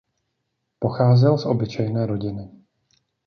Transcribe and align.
Pocházel 0.79 1.37
z 1.37 1.45
obyčejné 1.45 2.05
rodiny. 2.05 2.51